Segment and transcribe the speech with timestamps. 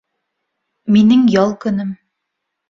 [0.95, 1.93] —Минең ял көнөм